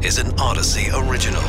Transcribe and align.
Is 0.00 0.18
an 0.18 0.28
Audacy 0.36 0.92
original. 0.94 1.42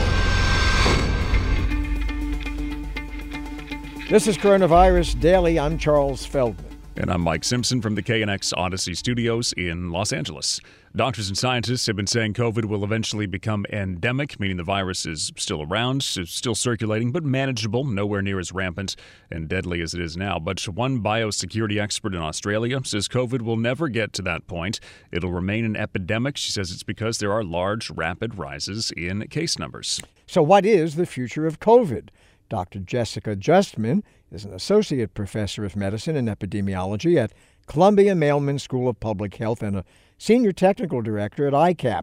This 4.09 4.25
is 4.25 4.39
Coronavirus 4.39 5.19
Daily. 5.19 5.59
I'm 5.59 5.77
Charles 5.77 6.25
Feldman. 6.25 6.68
And 7.01 7.09
I'm 7.09 7.21
Mike 7.21 7.45
Simpson 7.45 7.81
from 7.81 7.95
the 7.95 8.03
KNX 8.03 8.53
Audacy 8.55 8.93
Studios 8.93 9.53
in 9.53 9.89
Los 9.89 10.11
Angeles. 10.11 10.59
Doctors 10.93 11.29
and 11.29 11.37
scientists 11.37 11.85
have 11.85 11.95
been 11.95 12.07
saying 12.07 12.33
COVID 12.33 12.65
will 12.65 12.83
eventually 12.83 13.25
become 13.25 13.65
endemic, 13.71 14.37
meaning 14.37 14.57
the 14.57 14.65
virus 14.65 15.05
is 15.05 15.31
still 15.37 15.63
around, 15.63 16.03
still 16.03 16.55
circulating, 16.55 17.13
but 17.13 17.23
manageable, 17.23 17.85
nowhere 17.85 18.21
near 18.21 18.37
as 18.37 18.51
rampant 18.51 18.97
and 19.31 19.47
deadly 19.47 19.79
as 19.79 19.93
it 19.93 20.01
is 20.01 20.17
now. 20.17 20.39
But 20.39 20.59
one 20.67 21.01
biosecurity 21.01 21.81
expert 21.81 22.13
in 22.13 22.21
Australia 22.21 22.83
says 22.83 23.07
COVID 23.07 23.43
will 23.43 23.55
never 23.55 23.87
get 23.87 24.11
to 24.13 24.21
that 24.23 24.45
point. 24.47 24.81
It'll 25.09 25.31
remain 25.31 25.63
an 25.63 25.77
epidemic. 25.77 26.35
She 26.35 26.51
says 26.51 26.69
it's 26.69 26.83
because 26.83 27.19
there 27.19 27.31
are 27.31 27.45
large, 27.45 27.89
rapid 27.91 28.37
rises 28.37 28.91
in 28.91 29.25
case 29.29 29.57
numbers. 29.57 30.01
So, 30.27 30.43
what 30.43 30.65
is 30.65 30.95
the 30.95 31.05
future 31.05 31.47
of 31.47 31.61
COVID? 31.61 32.09
Dr. 32.49 32.79
Jessica 32.79 33.35
Justman 33.35 34.03
is 34.31 34.45
an 34.45 34.53
associate 34.53 35.13
professor 35.13 35.63
of 35.63 35.75
medicine 35.75 36.15
and 36.15 36.27
epidemiology 36.27 37.15
at 37.15 37.31
Columbia 37.67 38.15
Mailman 38.15 38.59
School 38.59 38.89
of 38.89 38.99
Public 38.99 39.35
Health 39.35 39.61
and 39.61 39.77
a 39.77 39.85
senior 40.17 40.51
technical 40.51 41.01
director 41.01 41.47
at 41.47 41.53
ICAP. 41.53 42.01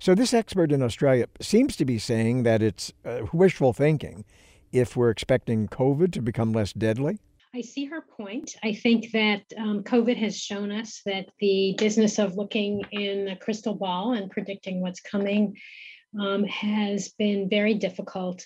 So, 0.00 0.14
this 0.14 0.34
expert 0.34 0.72
in 0.72 0.82
Australia 0.82 1.26
seems 1.40 1.76
to 1.76 1.84
be 1.84 1.98
saying 1.98 2.42
that 2.42 2.62
it's 2.62 2.92
uh, 3.04 3.20
wishful 3.32 3.72
thinking 3.72 4.24
if 4.72 4.96
we're 4.96 5.10
expecting 5.10 5.68
COVID 5.68 6.12
to 6.12 6.20
become 6.20 6.52
less 6.52 6.72
deadly. 6.72 7.20
I 7.54 7.60
see 7.60 7.84
her 7.84 8.02
point. 8.02 8.56
I 8.64 8.74
think 8.74 9.12
that 9.12 9.42
um, 9.56 9.84
COVID 9.84 10.16
has 10.16 10.36
shown 10.36 10.72
us 10.72 11.00
that 11.06 11.26
the 11.38 11.76
business 11.78 12.18
of 12.18 12.34
looking 12.34 12.82
in 12.90 13.28
a 13.28 13.36
crystal 13.36 13.74
ball 13.74 14.14
and 14.14 14.28
predicting 14.28 14.80
what's 14.80 15.00
coming 15.00 15.56
um, 16.20 16.42
has 16.44 17.10
been 17.10 17.48
very 17.48 17.74
difficult. 17.74 18.44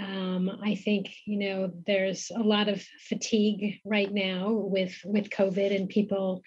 Um, 0.00 0.50
I 0.62 0.74
think 0.76 1.10
you 1.24 1.38
know 1.38 1.72
there's 1.86 2.30
a 2.34 2.42
lot 2.42 2.68
of 2.68 2.82
fatigue 3.08 3.80
right 3.84 4.12
now 4.12 4.52
with 4.52 4.94
with 5.04 5.30
COVID 5.30 5.74
and 5.74 5.88
people 5.88 6.42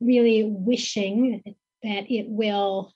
really 0.00 0.44
wishing 0.44 1.42
that 1.82 2.10
it 2.10 2.26
will 2.28 2.92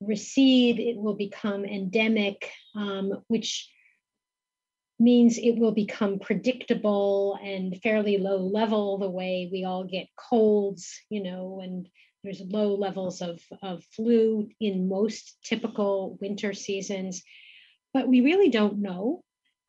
recede, 0.00 0.78
it 0.78 0.96
will 0.96 1.14
become 1.14 1.64
endemic, 1.64 2.50
um, 2.74 3.22
which 3.28 3.70
means 4.98 5.38
it 5.38 5.56
will 5.56 5.72
become 5.72 6.18
predictable 6.18 7.38
and 7.42 7.80
fairly 7.82 8.18
low 8.18 8.36
level 8.36 8.98
the 8.98 9.08
way 9.08 9.48
we 9.50 9.64
all 9.64 9.84
get 9.84 10.06
colds, 10.16 11.00
you 11.08 11.22
know, 11.22 11.60
and 11.62 11.88
there's 12.22 12.42
low 12.42 12.74
levels 12.74 13.22
of, 13.22 13.40
of 13.62 13.82
flu 13.96 14.48
in 14.60 14.88
most 14.88 15.38
typical 15.42 16.18
winter 16.20 16.52
seasons 16.52 17.22
but 17.92 18.08
we 18.08 18.20
really 18.20 18.50
don't 18.50 18.78
know. 18.78 19.22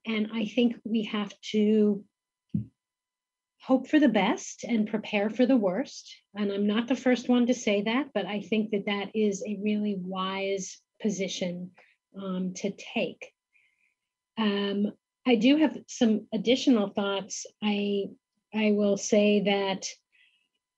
And 0.05 0.29
I 0.33 0.45
think 0.45 0.75
we 0.83 1.03
have 1.03 1.33
to 1.51 2.03
hope 3.61 3.87
for 3.87 3.99
the 3.99 4.09
best 4.09 4.63
and 4.63 4.87
prepare 4.87 5.29
for 5.29 5.45
the 5.45 5.57
worst. 5.57 6.15
And 6.35 6.51
I'm 6.51 6.65
not 6.65 6.87
the 6.87 6.95
first 6.95 7.29
one 7.29 7.47
to 7.47 7.53
say 7.53 7.83
that, 7.83 8.07
but 8.13 8.25
I 8.25 8.41
think 8.41 8.71
that 8.71 8.85
that 8.87 9.11
is 9.15 9.43
a 9.45 9.59
really 9.61 9.95
wise 9.99 10.79
position 11.01 11.71
um, 12.19 12.53
to 12.55 12.71
take. 12.93 13.31
Um, 14.37 14.91
I 15.27 15.35
do 15.35 15.57
have 15.57 15.77
some 15.87 16.27
additional 16.33 16.89
thoughts. 16.89 17.45
I 17.63 18.05
I 18.53 18.71
will 18.71 18.97
say 18.97 19.41
that 19.41 19.85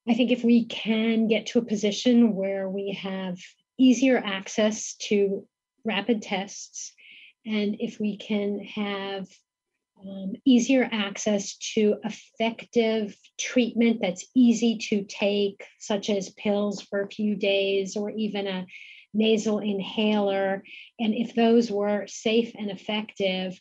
I 0.07 0.13
think 0.13 0.31
if 0.31 0.43
we 0.43 0.65
can 0.65 1.27
get 1.27 1.47
to 1.47 1.59
a 1.59 1.65
position 1.65 2.35
where 2.35 2.69
we 2.69 2.99
have 3.01 3.39
easier 3.79 4.17
access 4.17 4.95
to 5.07 5.47
rapid 5.85 6.21
tests 6.21 6.93
and 7.45 7.77
if 7.79 7.99
we 7.99 8.17
can 8.17 8.59
have 8.59 9.27
um, 10.05 10.33
easier 10.45 10.87
access 10.91 11.55
to 11.75 11.95
effective 12.03 13.15
treatment 13.39 13.99
that's 14.01 14.25
easy 14.35 14.77
to 14.89 15.03
take, 15.03 15.63
such 15.79 16.09
as 16.09 16.29
pills 16.31 16.81
for 16.81 17.01
a 17.01 17.09
few 17.09 17.35
days 17.35 17.95
or 17.95 18.09
even 18.09 18.47
a 18.47 18.65
nasal 19.13 19.59
inhaler. 19.59 20.63
And 20.99 21.13
if 21.13 21.35
those 21.35 21.71
were 21.71 22.05
safe 22.07 22.53
and 22.57 22.69
effective, 22.69 23.59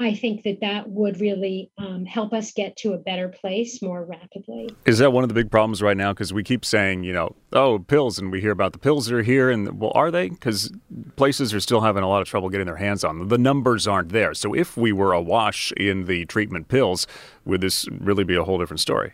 I 0.00 0.14
think 0.14 0.44
that 0.44 0.60
that 0.62 0.88
would 0.88 1.20
really 1.20 1.70
um, 1.76 2.06
help 2.06 2.32
us 2.32 2.52
get 2.52 2.74
to 2.78 2.94
a 2.94 2.98
better 2.98 3.28
place 3.28 3.82
more 3.82 4.02
rapidly. 4.04 4.70
Is 4.86 4.98
that 4.98 5.12
one 5.12 5.24
of 5.24 5.28
the 5.28 5.34
big 5.34 5.50
problems 5.50 5.82
right 5.82 5.96
now? 5.96 6.12
Because 6.14 6.32
we 6.32 6.42
keep 6.42 6.64
saying, 6.64 7.04
you 7.04 7.12
know, 7.12 7.36
oh, 7.52 7.78
pills, 7.78 8.18
and 8.18 8.32
we 8.32 8.40
hear 8.40 8.50
about 8.50 8.72
the 8.72 8.78
pills 8.78 9.06
that 9.06 9.14
are 9.14 9.22
here, 9.22 9.50
and 9.50 9.78
well, 9.78 9.92
are 9.94 10.10
they? 10.10 10.30
Because 10.30 10.72
places 11.16 11.52
are 11.52 11.60
still 11.60 11.82
having 11.82 12.02
a 12.02 12.08
lot 12.08 12.22
of 12.22 12.28
trouble 12.28 12.48
getting 12.48 12.66
their 12.66 12.76
hands 12.76 13.04
on 13.04 13.18
them. 13.18 13.28
The 13.28 13.36
numbers 13.36 13.86
aren't 13.86 14.08
there. 14.08 14.32
So 14.32 14.54
if 14.54 14.74
we 14.74 14.90
were 14.90 15.12
awash 15.12 15.70
in 15.72 16.06
the 16.06 16.24
treatment 16.24 16.68
pills, 16.68 17.06
would 17.44 17.60
this 17.60 17.86
really 17.90 18.24
be 18.24 18.36
a 18.36 18.44
whole 18.44 18.58
different 18.58 18.80
story? 18.80 19.12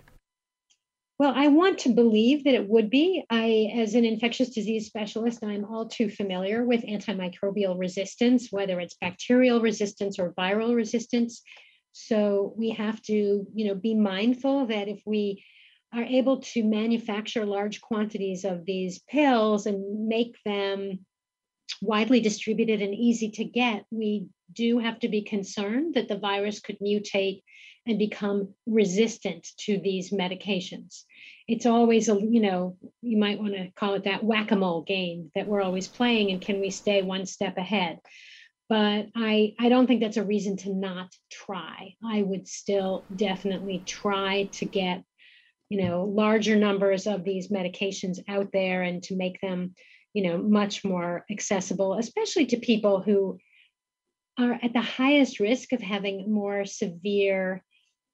Well, 1.18 1.32
I 1.34 1.48
want 1.48 1.78
to 1.80 1.94
believe 1.94 2.44
that 2.44 2.54
it 2.54 2.68
would 2.68 2.90
be. 2.90 3.24
I, 3.30 3.72
as 3.74 3.94
an 3.94 4.04
infectious 4.04 4.50
disease 4.50 4.86
specialist, 4.86 5.42
I'm 5.42 5.64
all 5.64 5.88
too 5.88 6.10
familiar 6.10 6.64
with 6.64 6.82
antimicrobial 6.82 7.78
resistance, 7.78 8.48
whether 8.50 8.78
it's 8.80 8.96
bacterial 9.00 9.62
resistance 9.62 10.18
or 10.18 10.34
viral 10.34 10.74
resistance. 10.74 11.40
So 11.92 12.52
we 12.58 12.70
have 12.70 13.00
to, 13.02 13.46
you 13.54 13.66
know, 13.66 13.74
be 13.74 13.94
mindful 13.94 14.66
that 14.66 14.88
if 14.88 15.00
we 15.06 15.42
are 15.94 16.04
able 16.04 16.42
to 16.42 16.62
manufacture 16.62 17.46
large 17.46 17.80
quantities 17.80 18.44
of 18.44 18.66
these 18.66 18.98
pills 18.98 19.64
and 19.64 20.08
make 20.08 20.36
them 20.44 21.06
widely 21.80 22.20
distributed 22.20 22.82
and 22.82 22.94
easy 22.94 23.30
to 23.30 23.44
get, 23.44 23.86
we 23.90 24.26
do 24.56 24.78
have 24.78 24.98
to 25.00 25.08
be 25.08 25.22
concerned 25.22 25.94
that 25.94 26.08
the 26.08 26.18
virus 26.18 26.60
could 26.60 26.78
mutate 26.80 27.42
and 27.86 27.98
become 27.98 28.48
resistant 28.66 29.46
to 29.58 29.78
these 29.78 30.10
medications. 30.10 31.04
It's 31.46 31.66
always 31.66 32.08
a, 32.08 32.14
you 32.20 32.40
know, 32.40 32.76
you 33.00 33.16
might 33.16 33.38
want 33.38 33.54
to 33.54 33.70
call 33.76 33.94
it 33.94 34.04
that 34.04 34.24
whack 34.24 34.50
a 34.50 34.56
mole 34.56 34.82
game 34.82 35.30
that 35.36 35.46
we're 35.46 35.62
always 35.62 35.86
playing, 35.86 36.32
and 36.32 36.40
can 36.40 36.60
we 36.60 36.70
stay 36.70 37.02
one 37.02 37.26
step 37.26 37.56
ahead? 37.56 38.00
But 38.68 39.06
I, 39.14 39.54
I 39.60 39.68
don't 39.68 39.86
think 39.86 40.00
that's 40.00 40.16
a 40.16 40.24
reason 40.24 40.56
to 40.58 40.74
not 40.74 41.14
try. 41.30 41.94
I 42.04 42.22
would 42.22 42.48
still 42.48 43.04
definitely 43.14 43.84
try 43.86 44.48
to 44.54 44.64
get, 44.64 45.04
you 45.68 45.84
know, 45.84 46.02
larger 46.02 46.56
numbers 46.56 47.06
of 47.06 47.22
these 47.22 47.48
medications 47.48 48.18
out 48.28 48.50
there 48.52 48.82
and 48.82 49.00
to 49.04 49.14
make 49.14 49.40
them, 49.40 49.76
you 50.14 50.24
know, 50.24 50.38
much 50.38 50.84
more 50.84 51.24
accessible, 51.30 51.94
especially 51.94 52.46
to 52.46 52.56
people 52.56 53.00
who 53.00 53.38
are 54.38 54.58
at 54.62 54.72
the 54.72 54.80
highest 54.80 55.40
risk 55.40 55.72
of 55.72 55.80
having 55.80 56.20
a 56.20 56.28
more 56.28 56.64
severe 56.64 57.62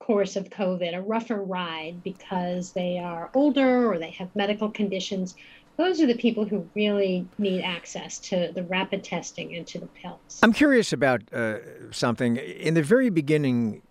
course 0.01 0.37
of 0.37 0.51
COVID, 0.51 0.97
a 0.97 1.01
rougher 1.01 1.43
ride 1.43 2.03
because 2.03 2.73
they 2.73 2.99
are 2.99 3.31
older 3.35 3.91
or 3.91 3.99
they 3.99 4.11
have 4.11 4.35
medical 4.35 4.71
conditions. 4.71 5.35
Those 5.77 6.01
are 6.01 6.07
the 6.07 6.17
people 6.17 6.45
who 6.45 6.69
really 6.75 7.27
need 7.39 7.63
access 7.63 8.19
to 8.21 8.53
the 8.55 8.65
rapid 8.65 9.05
testing 9.05 9.57
and 9.57 9.67
to 9.69 9.79
the 9.79 9.87
pills. 9.87 10.41
I'm 10.43 10.53
curious 10.53 10.93
about 10.93 11.23
uh, 11.33 11.59
something. 11.93 12.37
In 12.37 12.75
the 12.75 12.83
very 12.83 13.11
beginning 13.11 13.83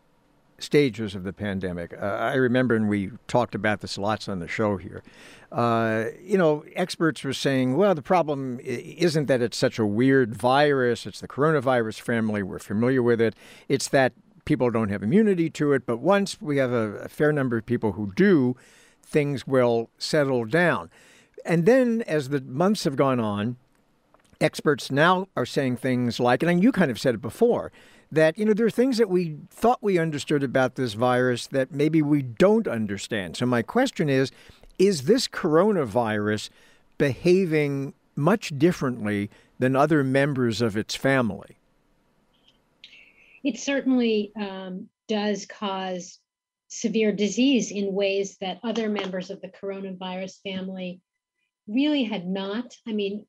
stages 0.62 1.16
of 1.16 1.24
the 1.24 1.34
pandemic, 1.34 1.94
uh, 1.94 2.06
I 2.06 2.36
remember, 2.36 2.76
and 2.76 2.88
we 2.88 3.12
talked 3.28 3.56
about 3.56 3.82
this 3.82 3.98
lots 3.98 4.30
on 4.30 4.40
the 4.40 4.48
show 4.48 4.78
here. 4.78 5.04
Uh, 5.52 6.06
you 6.24 6.38
know, 6.38 6.64
experts 6.76 7.24
were 7.24 7.34
saying, 7.34 7.76
well, 7.76 7.94
the 7.94 8.02
problem 8.02 8.60
isn't 8.64 9.26
that 9.26 9.42
it's 9.42 9.58
such 9.58 9.80
a 9.80 9.86
weird 9.86 10.36
virus, 10.36 11.06
it's 11.06 11.20
the 11.20 11.28
coronavirus 11.28 12.00
family, 12.00 12.42
we're 12.42 12.60
familiar 12.60 13.04
with 13.04 13.20
it. 13.20 13.36
It's 13.68 13.90
that 13.90 14.14
people 14.46 14.72
don't 14.72 14.90
have 14.90 15.04
immunity 15.04 15.50
to 15.50 15.74
it, 15.74 15.86
but 15.86 15.98
once 15.98 16.42
we 16.42 16.58
have 16.58 16.72
a, 16.72 16.96
a 16.98 17.10
fair 17.10 17.32
number 17.32 17.58
of 17.58 17.66
people 17.66 17.94
who 17.94 18.12
do, 18.16 18.56
things 19.04 19.46
will 19.46 19.90
settle 19.98 20.46
down. 20.46 20.90
And 21.46 21.66
then 21.66 22.02
as 22.04 22.30
the 22.30 22.42
months 22.42 22.84
have 22.86 22.96
gone 22.96 23.20
on, 23.20 23.58
experts 24.42 24.92
now 24.92 25.28
are 25.36 25.46
saying 25.46 25.78
things 25.78 26.20
like, 26.20 26.44
and 26.44 26.64
you 26.64 26.72
kind 26.72 26.92
of 26.92 27.00
said 27.00 27.16
it 27.16 27.22
before, 27.22 27.72
that 28.12 28.38
you 28.38 28.46
know 28.46 28.54
there 28.54 28.66
are 28.66 28.70
things 28.70 28.98
that 28.98 29.10
we 29.10 29.38
thought 29.50 29.80
we 29.82 29.98
understood 29.98 30.44
about 30.44 30.76
this 30.76 30.94
virus 30.94 31.48
that 31.48 31.72
maybe 31.72 32.02
we 32.02 32.22
don't 32.22 32.68
understand. 32.68 33.38
So 33.38 33.46
my 33.46 33.62
question 33.62 34.10
is, 34.10 34.32
is 34.78 35.04
this 35.04 35.28
coronavirus 35.28 36.50
behaving 36.98 37.94
much 38.16 38.52
differently 38.58 39.30
than 39.60 39.76
other 39.76 40.04
members 40.04 40.62
of 40.62 40.76
its 40.76 40.96
family? 40.96 41.58
it 43.44 43.60
certainly 43.60 44.32
um, 44.36 44.88
does 45.08 45.46
cause 45.46 46.20
severe 46.68 47.12
disease 47.12 47.72
in 47.72 47.94
ways 47.94 48.38
that 48.40 48.60
other 48.64 48.90
members 48.90 49.30
of 49.30 49.42
the 49.42 49.50
coronavirus 49.50 50.42
family 50.42 51.02
really 51.68 52.04
had 52.04 52.26
not. 52.26 52.76
I 52.88 52.94
mean, 52.94 53.26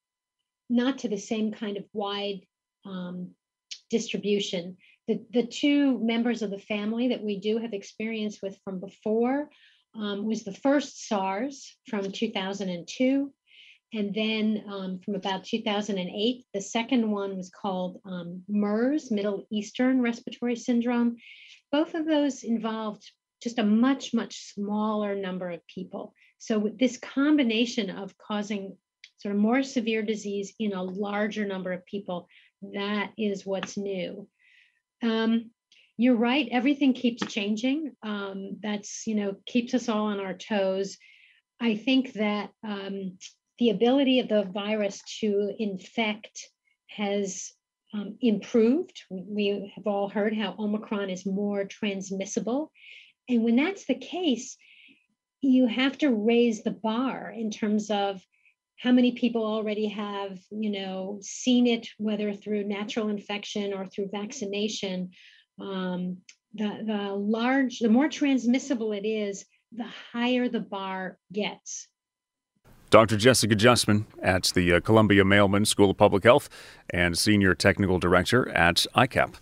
not 0.73 0.99
to 0.99 1.09
the 1.09 1.19
same 1.19 1.53
kind 1.53 1.77
of 1.77 1.85
wide 1.93 2.41
um, 2.87 3.31
distribution. 3.91 4.79
The, 5.07 5.21
the 5.33 5.47
two 5.47 5.99
members 6.03 6.43
of 6.43 6.51
the 6.51 6.59
family 6.59 7.09
that 7.09 7.23
we 7.23 7.39
do 7.39 7.59
have 7.59 7.75
experience 7.75 8.39
with 8.43 8.59
from 8.65 8.81
before 8.81 9.51
um, 9.95 10.27
was 10.27 10.45
the 10.45 10.55
first 10.55 11.07
SARS 11.07 11.77
from 11.89 12.11
2002 12.11 13.33
And 13.93 14.15
then 14.15 14.65
um, 14.67 15.01
from 15.05 15.15
about 15.15 15.45
2008, 15.45 16.47
the 16.55 16.61
second 16.63 17.11
one 17.11 17.37
was 17.37 17.51
called 17.51 18.01
um, 18.07 18.43
MERS, 18.49 19.11
Middle 19.11 19.45
Eastern 19.51 20.01
Respiratory 20.01 20.57
Syndrome. 20.57 21.17
Both 21.71 21.95
of 21.95 22.07
those 22.07 22.43
involved 22.43 23.05
just 23.43 23.59
a 23.59 23.65
much, 23.65 24.15
much 24.15 24.55
smaller 24.55 25.15
number 25.15 25.51
of 25.51 25.61
people. 25.67 26.15
So, 26.39 26.71
this 26.81 26.97
combination 26.97 27.91
of 27.91 28.17
causing 28.17 28.77
sort 29.23 29.35
of 29.35 29.41
more 29.41 29.63
severe 29.63 30.03
disease 30.03 30.53
in 30.59 30.73
a 30.73 30.83
larger 30.83 31.47
number 31.47 31.73
of 31.73 31.87
people, 31.87 32.29
that 32.75 33.13
is 33.17 33.47
what's 33.47 33.77
new. 33.77 34.29
Um, 35.03 35.51
you're 35.97 36.17
right, 36.17 36.49
everything 36.51 36.93
keeps 36.93 37.25
changing. 37.33 37.93
Um, 38.03 38.59
that's, 38.61 39.07
you 39.07 39.15
know, 39.15 39.37
keeps 39.47 39.75
us 39.75 39.89
all 39.89 40.07
on 40.07 40.19
our 40.19 40.35
toes. 40.35 40.99
I 41.61 41.77
think 41.77 42.15
that 42.15 42.51
um, 42.67 43.19
the 43.59 43.71
ability 43.71 44.19
of 44.19 44.29
the 44.29 44.43
virus 44.43 45.01
to 45.21 45.55
infect 45.57 46.49
has 46.89 47.53
um, 47.95 48.17
improved. 48.21 49.03
We 49.11 49.73
have 49.77 49.87
all 49.87 50.09
heard 50.09 50.37
how 50.37 50.57
Omicron 50.59 51.11
is 51.11 51.25
more 51.25 51.65
transmissible. 51.65 52.73
And 53.29 53.45
when 53.45 53.55
that's 53.55 53.85
the 53.85 53.95
case, 53.95 54.57
you 55.41 55.67
have 55.67 55.99
to 55.99 56.11
raise 56.11 56.63
the 56.63 56.71
bar 56.71 57.33
in 57.37 57.51
terms 57.51 57.91
of 57.91 58.21
how 58.83 58.91
many 58.91 59.13
people 59.13 59.45
already 59.45 59.87
have, 59.87 60.41
you 60.51 60.71
know, 60.71 61.19
seen 61.23 61.69
it, 61.69 61.87
whether 61.99 62.35
through 62.35 62.65
natural 62.65 63.11
infection 63.11 63.73
or 63.73 63.87
through 63.87 64.09
vaccination. 64.11 65.11
Um, 65.61 66.17
the, 66.55 66.83
the 66.85 67.15
large, 67.15 67.79
the 67.79 67.89
more 67.89 68.09
transmissible 68.09 68.93
it 68.93 69.07
is, 69.07 69.45
the 69.71 69.87
higher 70.13 70.49
the 70.49 70.61
bar 70.61 71.17
gets. 71.33 71.87
Dr. 72.91 73.17
Jessica 73.17 73.55
Justman 73.55 74.05
at 74.21 74.51
the 74.55 74.75
uh, 74.75 74.81
Columbia 74.81 75.25
Mailman 75.25 75.65
School 75.65 75.91
of 75.91 75.97
Public 75.97 76.25
Health 76.25 76.49
and 76.91 77.17
Senior 77.17 77.55
Technical 77.55 78.01
Director 78.01 78.49
at 78.51 78.85
ICAP. 78.97 79.37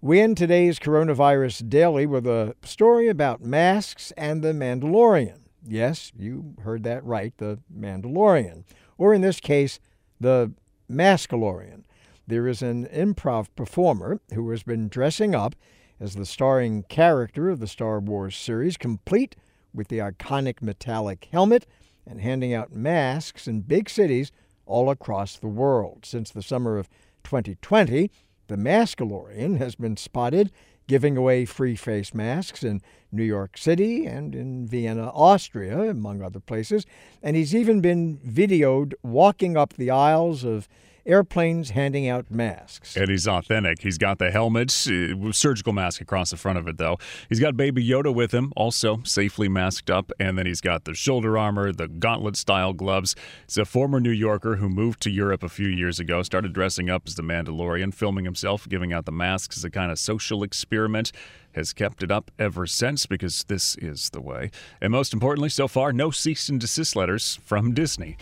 We 0.00 0.20
end 0.20 0.38
today's 0.38 0.78
Coronavirus 0.78 1.68
Daily 1.68 2.06
with 2.06 2.26
a 2.26 2.54
story 2.64 3.08
about 3.08 3.42
masks 3.42 4.12
and 4.16 4.42
the 4.42 4.52
Mandalorian. 4.52 5.45
Yes, 5.68 6.12
you 6.16 6.54
heard 6.62 6.84
that 6.84 7.04
right, 7.04 7.36
the 7.38 7.58
Mandalorian. 7.74 8.64
Or 8.98 9.12
in 9.12 9.20
this 9.20 9.40
case, 9.40 9.80
the 10.20 10.52
Maskalorian. 10.90 11.84
There 12.26 12.46
is 12.46 12.62
an 12.62 12.86
improv 12.86 13.48
performer 13.56 14.20
who 14.34 14.50
has 14.50 14.62
been 14.62 14.88
dressing 14.88 15.34
up 15.34 15.54
as 16.00 16.14
the 16.14 16.26
starring 16.26 16.82
character 16.84 17.50
of 17.50 17.60
the 17.60 17.66
Star 17.66 18.00
Wars 18.00 18.36
series, 18.36 18.76
complete 18.76 19.36
with 19.74 19.88
the 19.88 19.98
iconic 19.98 20.62
metallic 20.62 21.28
helmet 21.32 21.66
and 22.06 22.20
handing 22.20 22.54
out 22.54 22.72
masks 22.72 23.46
in 23.48 23.60
big 23.60 23.88
cities 23.88 24.30
all 24.66 24.90
across 24.90 25.36
the 25.36 25.48
world. 25.48 26.04
Since 26.04 26.30
the 26.30 26.42
summer 26.42 26.78
of 26.78 26.88
2020, 27.24 28.10
the 28.48 28.56
Maskalorian 28.56 29.58
has 29.58 29.74
been 29.74 29.96
spotted 29.96 30.52
giving 30.86 31.16
away 31.16 31.44
free 31.44 31.76
face 31.76 32.14
masks 32.14 32.62
in 32.62 32.80
New 33.10 33.24
York 33.24 33.58
City 33.58 34.06
and 34.06 34.34
in 34.34 34.66
Vienna, 34.66 35.10
Austria, 35.14 35.90
among 35.90 36.22
other 36.22 36.40
places. 36.40 36.86
And 37.22 37.36
he's 37.36 37.54
even 37.54 37.80
been 37.80 38.18
videoed 38.18 38.94
walking 39.02 39.56
up 39.56 39.74
the 39.74 39.90
aisles 39.90 40.44
of 40.44 40.68
airplanes 41.06 41.70
handing 41.70 42.08
out 42.08 42.30
masks. 42.30 42.96
And 42.96 43.08
he's 43.08 43.26
authentic. 43.26 43.82
He's 43.82 43.98
got 43.98 44.18
the 44.18 44.30
helmet, 44.30 44.70
surgical 44.70 45.72
mask 45.72 46.00
across 46.00 46.30
the 46.30 46.36
front 46.36 46.58
of 46.58 46.66
it, 46.68 46.78
though. 46.78 46.98
He's 47.28 47.40
got 47.40 47.56
Baby 47.56 47.86
Yoda 47.86 48.14
with 48.14 48.32
him, 48.32 48.52
also 48.56 49.00
safely 49.04 49.48
masked 49.48 49.90
up. 49.90 50.12
And 50.18 50.36
then 50.36 50.46
he's 50.46 50.60
got 50.60 50.84
the 50.84 50.94
shoulder 50.94 51.38
armor, 51.38 51.72
the 51.72 51.88
gauntlet 51.88 52.36
style 52.36 52.72
gloves. 52.72 53.14
He's 53.46 53.58
a 53.58 53.64
former 53.64 54.00
New 54.00 54.10
Yorker 54.10 54.56
who 54.56 54.68
moved 54.68 55.00
to 55.02 55.10
Europe 55.10 55.42
a 55.42 55.48
few 55.48 55.68
years 55.68 56.00
ago, 56.00 56.22
started 56.22 56.52
dressing 56.52 56.90
up 56.90 57.04
as 57.06 57.14
the 57.14 57.22
Mandalorian, 57.22 57.94
filming 57.94 58.24
himself, 58.24 58.68
giving 58.68 58.92
out 58.92 59.04
the 59.04 59.12
masks 59.12 59.56
as 59.56 59.64
a 59.64 59.70
kind 59.70 59.90
of 59.90 59.98
social 59.98 60.42
experiment 60.42 61.12
has 61.52 61.72
kept 61.72 62.02
it 62.02 62.10
up 62.10 62.30
ever 62.38 62.66
since 62.66 63.06
because 63.06 63.44
this 63.44 63.76
is 63.76 64.10
the 64.10 64.20
way. 64.20 64.50
And 64.80 64.92
most 64.92 65.14
importantly, 65.14 65.48
so 65.48 65.66
far, 65.66 65.92
no 65.92 66.10
cease 66.10 66.50
and 66.50 66.60
desist 66.60 66.94
letters 66.94 67.40
from 67.44 67.72
Disney. 67.72 68.18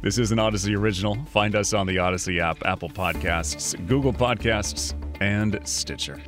This 0.00 0.16
is 0.16 0.30
an 0.30 0.38
Audacy 0.38 0.76
original. 0.76 1.16
Find 1.24 1.56
us 1.56 1.74
on 1.74 1.88
the 1.88 1.96
Audacy 1.96 2.40
app, 2.40 2.64
Apple 2.64 2.88
Podcasts, 2.88 3.74
Google 3.88 4.12
Podcasts, 4.12 4.94
and 5.20 5.58
Stitcher. 5.64 6.22